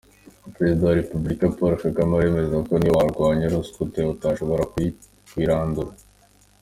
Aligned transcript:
Perezida 0.55 0.87
wa 0.89 0.99
Repubulika, 1.01 1.53
Paul 1.57 1.73
Kagame, 1.83 2.13
aremeza 2.17 2.55
ko 2.67 2.73
niyo 2.77 2.91
warwanya 2.97 3.45
ruswa 3.53 3.77
ute 3.85 4.01
udashobora 4.13 4.63
kuyirandura. 5.29 5.91